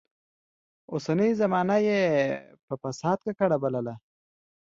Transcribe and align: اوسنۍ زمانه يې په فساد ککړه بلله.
اوسنۍ 0.91 1.31
زمانه 1.41 1.77
يې 1.87 1.99
په 2.65 2.73
فساد 2.81 3.17
ککړه 3.25 3.57
بلله. 3.63 3.95